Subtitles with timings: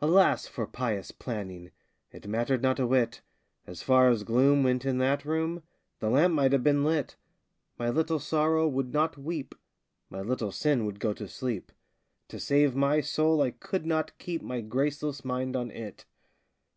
[0.00, 1.72] Alas for pious planning
[2.12, 3.20] It mattered not a whit!
[3.66, 5.64] As far as gloom went in that room,
[5.98, 7.16] The lamp might have been lit!
[7.76, 9.56] My little Sorrow would not weep,
[10.08, 11.72] My little Sin would go to sleep
[12.28, 16.04] To save my soul I could not keep My graceless mind on it!